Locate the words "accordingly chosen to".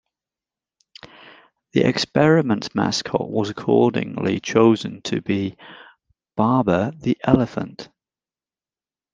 3.51-5.21